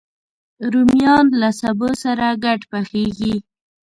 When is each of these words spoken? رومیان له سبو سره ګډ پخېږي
رومیان 0.71 1.25
له 1.41 1.49
سبو 1.61 1.89
سره 2.03 2.27
ګډ 2.43 2.61
پخېږي 2.71 3.35